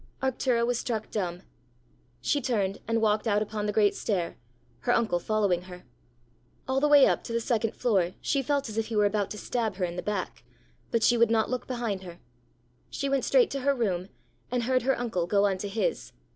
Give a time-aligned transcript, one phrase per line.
[0.19, 1.43] Arctura was struck dumb.
[2.21, 4.35] She turned and walked out upon the great stair,
[4.79, 5.85] her uncle following her.
[6.67, 9.29] All the way up to the second floor she felt as if he were about
[9.29, 10.43] to stab her in the back,
[10.89, 12.19] but she would not look behind her.
[12.89, 14.09] She went straight to her room,
[14.49, 16.13] and heard her uncle go on to his.